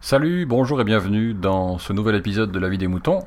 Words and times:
Salut, 0.00 0.46
bonjour 0.46 0.80
et 0.80 0.84
bienvenue 0.84 1.34
dans 1.34 1.76
ce 1.76 1.92
nouvel 1.92 2.14
épisode 2.14 2.50
de 2.50 2.58
La 2.58 2.70
vie 2.70 2.78
des 2.78 2.86
moutons. 2.86 3.20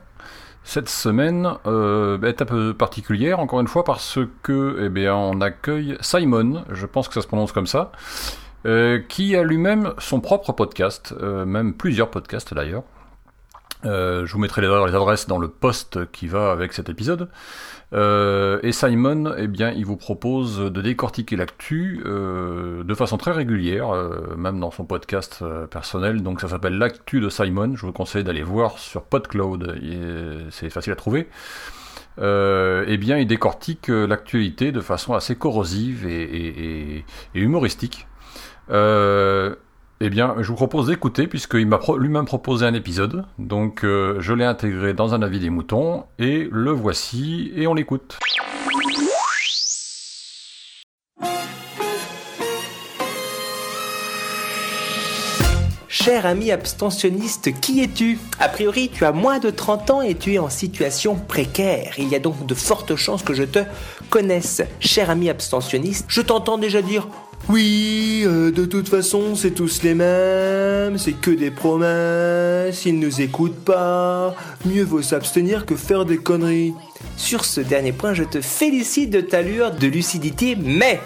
Cette 0.64 0.90
semaine 0.90 1.48
euh, 1.68 2.20
est 2.24 2.42
un 2.42 2.46
peu 2.46 2.74
particulière, 2.74 3.40
encore 3.40 3.62
une 3.62 3.68
fois, 3.68 3.84
parce 3.84 4.18
que, 4.42 4.80
eh 4.84 4.90
bien, 4.90 5.16
on 5.16 5.42
accueille 5.42 5.98
Simon, 6.02 6.64
je 6.72 6.86
pense 6.88 7.08
que 7.08 7.14
ça 7.14 7.22
se 7.22 7.28
prononce 7.28 7.52
comme 7.52 7.68
ça, 7.68 7.92
euh, 8.66 9.00
qui 9.08 9.36
a 9.36 9.44
lui-même 9.44 9.94
son 10.00 10.22
propre 10.22 10.54
podcast, 10.54 11.14
euh, 11.22 11.46
même 11.46 11.74
plusieurs 11.74 12.10
podcasts 12.10 12.54
d'ailleurs. 12.54 12.84
Euh, 13.86 14.26
je 14.26 14.34
vous 14.34 14.40
mettrai 14.40 14.62
les, 14.62 14.68
adresses 14.68 15.28
dans 15.28 15.38
le 15.38 15.48
post 15.48 16.12
qui 16.12 16.28
va 16.28 16.52
avec 16.52 16.74
cet 16.74 16.90
épisode. 16.90 17.30
Euh, 17.94 18.60
et 18.64 18.72
Simon, 18.72 19.34
eh 19.38 19.48
bien, 19.48 19.72
il 19.72 19.86
vous 19.86 19.98
propose 19.98 20.60
de 20.60 20.82
décortiquer 20.82 21.36
l'actu 21.36 22.02
euh, 22.06 22.84
de 22.84 22.96
façon 22.96 23.18
très 23.18 23.32
régulière, 23.32 23.90
même 24.38 24.60
dans 24.60 24.72
son 24.72 24.86
podcast 24.86 25.44
personnel. 25.70 26.24
Donc 26.24 26.42
ça 26.42 26.48
s'appelle 26.48 26.78
l'actu 26.78 27.20
de 27.20 27.30
Simon. 27.30 27.76
Je 27.76 27.86
vous 27.86 27.94
conseille 27.94 28.24
d'aller 28.24 28.44
voir 28.44 28.78
sur 28.78 29.04
PodCloud. 29.04 29.80
C'est 30.50 30.70
facile 30.70 30.94
à 30.94 30.96
trouver. 30.96 31.28
Eh 32.20 32.98
bien, 32.98 33.18
il 33.18 33.28
décortique 33.28 33.88
l'actualité 33.90 34.72
de 34.72 34.82
façon 34.82 35.14
assez 35.14 35.36
corrosive 35.36 36.08
et, 36.08 37.06
humoristique. 37.36 38.08
Eh 40.02 40.10
bien, 40.10 40.36
je 40.40 40.48
vous 40.48 40.56
propose 40.56 40.88
d'écouter 40.88 41.28
puisqu'il 41.28 41.68
m'a 41.68 41.80
lui-même 41.98 42.26
proposé 42.26 42.66
un 42.66 42.74
épisode. 42.74 43.26
Donc, 43.40 43.84
euh, 43.84 44.18
je 44.20 44.34
l'ai 44.34 44.46
intégré 44.46 44.94
dans 44.94 45.14
un 45.14 45.22
avis 45.22 45.40
des 45.40 45.50
moutons 45.50 46.06
et 46.20 46.50
le 46.52 46.72
voici 46.72 47.52
et 47.56 47.68
on 47.68 47.74
l'écoute. 47.74 48.20
Cher 55.96 56.26
ami 56.26 56.50
abstentionniste, 56.50 57.52
qui 57.62 57.84
es-tu? 57.84 58.18
A 58.40 58.50
priori, 58.50 58.90
tu 58.92 59.06
as 59.06 59.12
moins 59.12 59.38
de 59.38 59.52
30 59.52 59.92
ans 59.92 60.02
et 60.02 60.16
tu 60.16 60.34
es 60.34 60.40
en 60.40 60.50
situation 60.50 61.14
précaire. 61.14 61.94
Il 62.00 62.10
y 62.10 62.16
a 62.16 62.20
donc 62.20 62.48
de 62.48 62.56
fortes 62.56 62.96
chances 62.96 63.22
que 63.22 63.36
je 63.36 63.44
te 63.44 63.60
connaisse. 64.10 64.64
Cher 64.80 65.12
ami 65.12 65.30
abstentionniste, 65.30 66.06
je 66.08 66.22
t'entends 66.22 66.58
déjà 66.58 66.82
dire 66.82 67.08
oui, 67.50 68.24
euh, 68.26 68.52
de 68.52 68.66
toute 68.66 68.88
façon, 68.88 69.36
c'est 69.36 69.52
tous 69.52 69.84
les 69.84 69.94
mêmes, 69.94 70.98
c'est 70.98 71.12
que 71.12 71.30
des 71.30 71.52
promesses, 71.52 72.86
ils 72.86 72.98
nous 72.98 73.22
écoutent 73.22 73.64
pas, 73.64 74.34
mieux 74.66 74.84
vaut 74.84 75.02
s'abstenir 75.02 75.66
que 75.66 75.76
faire 75.76 76.06
des 76.06 76.18
conneries. 76.18 76.74
Sur 77.18 77.46
ce 77.46 77.62
dernier 77.62 77.92
point, 77.92 78.14
je 78.14 78.24
te 78.24 78.42
félicite 78.42 79.10
de 79.10 79.22
ta 79.22 79.42
lueur 79.42 79.76
de 79.76 79.88
lucidité, 79.88 80.56
mais 80.56 81.02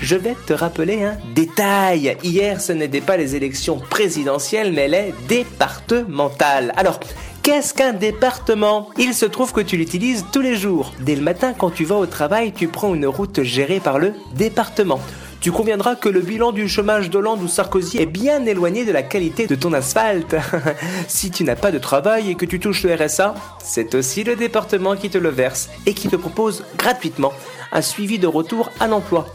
je 0.00 0.16
vais 0.16 0.36
te 0.46 0.52
rappeler 0.52 1.04
un 1.04 1.16
détail. 1.34 2.16
Hier, 2.22 2.60
ce 2.60 2.72
n'était 2.72 3.00
pas 3.00 3.16
les 3.16 3.36
élections 3.36 3.78
présidentielles, 3.78 4.72
mais 4.72 4.88
les 4.88 5.14
départementales. 5.28 6.72
Alors, 6.76 7.00
Qu'est-ce 7.42 7.72
qu'un 7.72 7.94
département? 7.94 8.90
Il 8.98 9.14
se 9.14 9.24
trouve 9.24 9.54
que 9.54 9.62
tu 9.62 9.78
l'utilises 9.78 10.26
tous 10.32 10.42
les 10.42 10.54
jours. 10.54 10.92
Dès 11.00 11.16
le 11.16 11.22
matin, 11.22 11.54
quand 11.56 11.70
tu 11.70 11.86
vas 11.86 11.96
au 11.96 12.04
travail, 12.04 12.52
tu 12.52 12.68
prends 12.68 12.94
une 12.94 13.06
route 13.06 13.42
gérée 13.42 13.80
par 13.80 13.98
le 13.98 14.12
département. 14.34 15.00
Tu 15.40 15.50
conviendras 15.50 15.94
que 15.94 16.10
le 16.10 16.20
bilan 16.20 16.52
du 16.52 16.68
chômage 16.68 17.08
d'Hollande 17.08 17.42
ou 17.42 17.48
Sarkozy 17.48 17.98
est 17.98 18.06
bien 18.06 18.44
éloigné 18.44 18.84
de 18.84 18.92
la 18.92 19.02
qualité 19.02 19.46
de 19.46 19.54
ton 19.54 19.72
asphalte. 19.72 20.36
si 21.08 21.30
tu 21.30 21.44
n'as 21.44 21.56
pas 21.56 21.70
de 21.70 21.78
travail 21.78 22.30
et 22.30 22.34
que 22.34 22.44
tu 22.44 22.60
touches 22.60 22.82
le 22.82 22.94
RSA, 22.94 23.34
c'est 23.62 23.94
aussi 23.94 24.24
le 24.24 24.36
département 24.36 24.94
qui 24.94 25.08
te 25.08 25.16
le 25.16 25.30
verse 25.30 25.70
et 25.86 25.94
qui 25.94 26.08
te 26.08 26.16
propose 26.16 26.64
gratuitement 26.76 27.32
un 27.72 27.82
suivi 27.82 28.18
de 28.18 28.26
retour 28.26 28.70
à 28.80 28.88
l'emploi. 28.88 29.26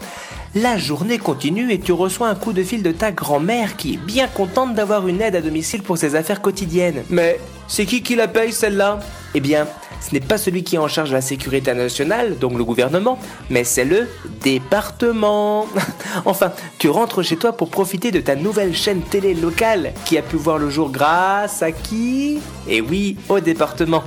La 0.56 0.78
journée 0.78 1.18
continue 1.18 1.72
et 1.72 1.80
tu 1.80 1.94
reçois 1.94 2.28
un 2.28 2.36
coup 2.36 2.54
de 2.54 2.62
fil 2.62 2.84
de 2.84 2.92
ta 2.92 3.12
grand-mère 3.12 3.76
qui 3.76 3.96
est 3.96 3.98
bien 3.98 4.28
contente 4.28 4.76
d'avoir 4.76 5.08
une 5.08 5.20
aide 5.20 5.36
à 5.36 5.42
domicile 5.42 5.82
pour 5.82 5.98
ses 5.98 6.16
affaires 6.16 6.44
quotidiennes. 6.44 7.04
Mais 7.10 7.40
c'est 7.68 7.88
qui 7.88 8.04
qui 8.04 8.16
la 8.16 8.28
paye 8.28 8.54
celle-là? 8.54 9.00
Eh 9.34 9.40
bien, 9.40 9.66
ce 10.00 10.14
n'est 10.14 10.22
pas 10.22 10.38
celui 10.38 10.64
qui 10.64 10.76
est 10.76 10.80
en 10.80 10.88
charge 10.88 11.10
de 11.10 11.16
la 11.16 11.22
sécurité 11.22 11.74
nationale, 11.74 12.38
donc 12.38 12.56
le 12.56 12.64
gouvernement, 12.64 13.18
mais 13.50 13.64
c'est 13.64 13.84
le 13.84 14.08
département. 14.44 15.66
enfin, 16.26 16.52
tu 16.78 16.88
rentres 16.88 17.24
chez 17.24 17.38
toi 17.38 17.54
pour 17.54 17.72
profiter 17.72 18.12
de 18.12 18.20
ta 18.20 18.36
nouvelle 18.36 18.76
chaîne 18.76 19.02
télé 19.02 19.34
locale 19.34 19.92
qui 20.06 20.20
a 20.20 20.22
pu 20.22 20.36
voir 20.36 20.60
le 20.60 20.70
jour 20.70 20.92
grâce 20.92 21.64
à 21.64 21.72
qui? 21.72 22.38
Eh 22.68 22.80
oui, 22.80 23.18
au 23.28 23.40
département 23.40 24.04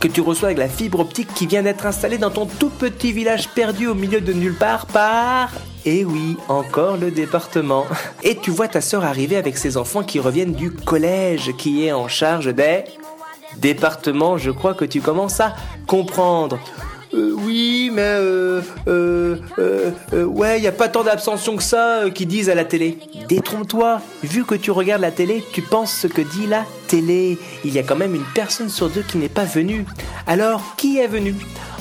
que 0.00 0.08
tu 0.08 0.20
reçois 0.20 0.48
avec 0.48 0.58
la 0.58 0.68
fibre 0.68 0.98
optique 0.98 1.32
qui 1.32 1.46
vient 1.46 1.62
d'être 1.62 1.86
installée 1.86 2.18
dans 2.18 2.30
ton 2.30 2.46
tout 2.46 2.70
petit 2.70 3.12
village 3.12 3.48
perdu 3.50 3.86
au 3.86 3.94
milieu 3.94 4.20
de 4.20 4.32
nulle 4.32 4.56
part 4.56 4.86
par... 4.86 5.50
Et 5.86 6.04
oui, 6.04 6.36
encore 6.48 6.96
le 6.96 7.12
département. 7.12 7.86
Et 8.24 8.34
tu 8.36 8.50
vois 8.50 8.66
ta 8.66 8.80
sœur 8.80 9.04
arriver 9.04 9.36
avec 9.36 9.56
ses 9.56 9.76
enfants 9.76 10.02
qui 10.02 10.18
reviennent 10.18 10.52
du 10.52 10.72
collège 10.72 11.52
qui 11.56 11.86
est 11.86 11.92
en 11.92 12.08
charge 12.08 12.52
des... 12.52 12.84
Départements, 13.58 14.36
je 14.36 14.50
crois 14.50 14.74
que 14.74 14.84
tu 14.84 15.00
commences 15.00 15.40
à 15.40 15.54
comprendre. 15.86 16.58
Euh, 17.16 17.32
oui, 17.34 17.90
mais 17.92 18.02
euh, 18.02 18.60
euh, 18.88 19.36
euh, 19.58 20.24
ouais, 20.24 20.60
y 20.60 20.66
a 20.66 20.72
pas 20.72 20.88
tant 20.88 21.02
d'abstention 21.02 21.56
que 21.56 21.62
ça 21.62 22.02
qui 22.14 22.26
disent 22.26 22.50
à 22.50 22.54
la 22.54 22.64
télé. 22.64 22.98
Détrompe-toi, 23.28 24.00
vu 24.22 24.44
que 24.44 24.54
tu 24.54 24.70
regardes 24.70 25.00
la 25.02 25.10
télé, 25.10 25.42
tu 25.52 25.62
penses 25.62 25.92
ce 25.92 26.06
que 26.06 26.20
dit 26.20 26.46
la 26.46 26.64
télé. 26.88 27.38
Il 27.64 27.72
y 27.72 27.78
a 27.78 27.82
quand 27.82 27.96
même 27.96 28.14
une 28.14 28.26
personne 28.34 28.68
sur 28.68 28.90
deux 28.90 29.02
qui 29.02 29.18
n'est 29.18 29.28
pas 29.28 29.44
venue. 29.44 29.86
Alors, 30.26 30.76
qui 30.76 30.98
est 30.98 31.06
venu? 31.06 31.34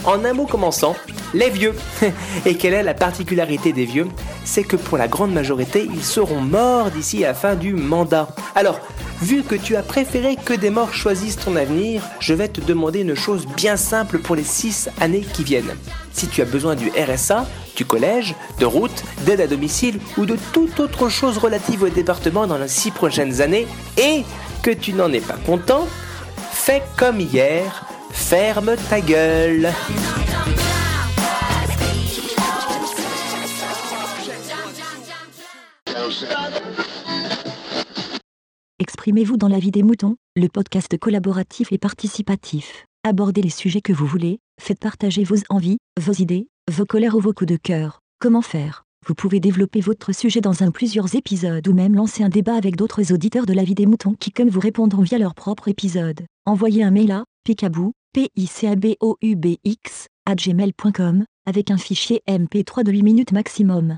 En 0.06 0.24
un 0.24 0.34
mot 0.34 0.46
commençant, 0.46 0.96
les 1.34 1.50
vieux. 1.50 1.74
Et 2.46 2.56
quelle 2.56 2.74
est 2.74 2.84
la 2.84 2.94
particularité 2.94 3.74
des 3.74 3.86
vieux? 3.86 4.08
C'est 4.46 4.64
que 4.64 4.78
pour 4.78 4.98
la 4.98 5.10
grande 5.10 5.34
majorité, 5.34 5.88
ils 5.94 6.04
seront 6.04 6.40
morts 6.40 6.92
d'ici 6.92 7.20
la 7.20 7.34
fin 7.34 7.56
du 7.56 7.74
mandat. 7.74 8.30
Alors, 8.56 8.80
Vu 9.22 9.44
que 9.44 9.56
tu 9.56 9.78
as 9.78 9.82
préféré 9.82 10.36
que 10.36 10.54
des 10.54 10.70
morts 10.70 10.94
choisissent 10.94 11.38
ton 11.38 11.56
avenir, 11.56 12.04
je 12.20 12.34
vais 12.34 12.50
te 12.50 12.60
demander 12.60 13.00
une 13.00 13.16
chose 13.16 13.48
bien 13.56 13.78
simple 13.78 14.20
pour 14.20 14.36
les 14.36 14.44
6 14.44 14.90
années 15.00 15.26
qui 15.34 15.44
viennent. 15.44 15.74
Si 16.12 16.28
tu 16.28 16.42
as 16.42 16.46
besoin 16.46 16.76
du 16.76 16.90
RSA, 16.90 17.48
du 17.78 17.86
collège, 17.86 18.36
de 18.60 18.66
route, 18.66 19.04
d'aide 19.26 19.42
à 19.42 19.48
domicile 19.48 20.00
ou 20.18 20.26
de 20.26 20.38
toute 20.52 20.80
autre 20.80 21.08
chose 21.08 21.38
relative 21.38 21.84
au 21.84 21.90
département 21.90 22.46
dans 22.46 22.58
les 22.58 22.68
6 22.68 22.92
prochaines 22.92 23.42
années 23.42 23.68
et 23.98 24.24
que 24.62 24.72
tu 24.72 24.94
n'en 24.94 25.12
es 25.14 25.22
pas 25.22 25.38
content, 25.46 25.88
fais 26.52 26.84
comme 26.98 27.22
hier, 27.22 27.86
ferme 28.12 28.76
ta 28.90 29.00
gueule. 29.00 29.72
Exprimez-vous 38.80 39.38
dans 39.38 39.48
la 39.48 39.60
vie 39.60 39.72
des 39.72 39.84
moutons, 39.84 40.18
le 40.36 40.48
podcast 40.48 40.98
collaboratif 40.98 41.72
et 41.72 41.78
participatif. 41.78 42.86
Abordez 43.04 43.42
les 43.42 43.50
sujets 43.50 43.82
que 43.82 43.94
vous 43.94 44.06
voulez, 44.06 44.40
faites 44.60 44.80
partager 44.80 45.24
vos 45.24 45.38
envies, 45.50 45.78
vos 46.00 46.12
idées, 46.12 46.48
vos 46.72 46.86
colères 46.86 47.16
ou 47.16 47.22
vos 47.22 47.34
coups 47.34 47.52
de 47.52 47.58
cœur. 47.58 48.02
Comment 48.20 48.42
faire? 48.42 48.84
Vous 49.08 49.16
pouvez 49.16 49.40
développer 49.40 49.80
votre 49.80 50.14
sujet 50.14 50.42
dans 50.42 50.64
un 50.64 50.72
plusieurs 50.72 51.16
épisodes 51.16 51.68
ou 51.68 51.74
même 51.74 51.96
lancer 51.96 52.24
un 52.24 52.30
débat 52.30 52.56
avec 52.56 52.76
d'autres 52.76 53.14
auditeurs 53.14 53.46
de 53.46 53.54
la 53.54 53.64
vie 53.64 53.76
des 53.76 53.86
moutons 53.86 54.16
qui 54.20 54.32
comme 54.32 54.50
vous 54.50 54.60
répondront 54.60 55.04
via 55.04 55.18
leur 55.18 55.36
propre 55.36 55.68
épisode. 55.68 56.26
Envoyez 56.46 56.84
un 56.84 56.92
mail 56.92 57.12
à 57.12 57.24
picabou, 57.44 57.94
p 58.14 58.30
i 58.36 58.48
c 58.48 58.68
avec 61.48 61.72
un 61.72 61.78
fichier 61.78 62.22
MP3 62.28 62.84
de 62.84 62.92
8 62.92 63.04
minutes 63.04 63.32
maximum. 63.32 63.98